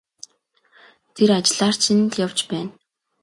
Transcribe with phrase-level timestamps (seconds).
[1.13, 2.71] Тэр ажлаар чинь л явж байна.